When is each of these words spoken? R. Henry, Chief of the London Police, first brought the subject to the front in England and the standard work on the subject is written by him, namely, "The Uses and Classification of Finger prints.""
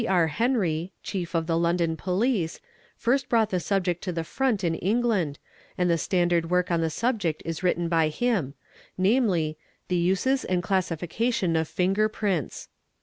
R. 0.09 0.25
Henry, 0.29 0.93
Chief 1.03 1.35
of 1.35 1.45
the 1.45 1.59
London 1.59 1.95
Police, 1.95 2.59
first 2.97 3.29
brought 3.29 3.51
the 3.51 3.59
subject 3.59 4.03
to 4.03 4.11
the 4.11 4.23
front 4.23 4.63
in 4.63 4.73
England 4.73 5.37
and 5.77 5.91
the 5.91 5.97
standard 5.99 6.49
work 6.49 6.71
on 6.71 6.81
the 6.81 6.89
subject 6.89 7.43
is 7.45 7.61
written 7.61 7.87
by 7.87 8.07
him, 8.07 8.55
namely, 8.97 9.59
"The 9.89 9.97
Uses 9.97 10.43
and 10.43 10.63
Classification 10.63 11.55
of 11.55 11.67
Finger 11.67 12.09
prints."" 12.09 12.67